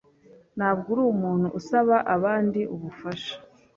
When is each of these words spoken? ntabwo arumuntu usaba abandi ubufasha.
ntabwo 0.57 0.87
arumuntu 0.95 1.47
usaba 1.59 1.95
abandi 2.15 2.61
ubufasha. 2.75 3.33